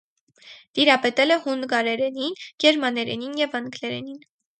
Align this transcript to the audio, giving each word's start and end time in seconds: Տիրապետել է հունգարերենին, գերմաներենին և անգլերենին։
Տիրապետել 0.77 1.33
է 1.35 1.35
հունգարերենին, 1.43 2.33
գերմաներենին 2.65 3.37
և 3.43 3.55
անգլերենին։ 3.61 4.19